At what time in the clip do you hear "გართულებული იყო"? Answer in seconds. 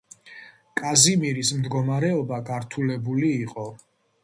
2.51-3.71